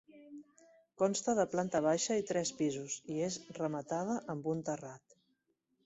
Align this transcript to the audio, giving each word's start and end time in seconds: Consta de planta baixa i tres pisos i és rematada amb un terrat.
Consta 1.01 1.35
de 1.41 1.45
planta 1.51 1.83
baixa 1.87 2.17
i 2.21 2.25
tres 2.31 2.53
pisos 2.63 2.97
i 3.17 3.21
és 3.29 3.39
rematada 3.61 4.21
amb 4.37 4.53
un 4.57 4.69
terrat. 4.73 5.21